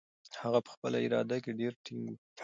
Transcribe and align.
هغه 0.41 0.59
په 0.65 0.69
خپله 0.75 0.97
اراده 1.05 1.37
کې 1.43 1.51
ډېر 1.59 1.73
ټینګ 1.85 2.05
و. 2.09 2.13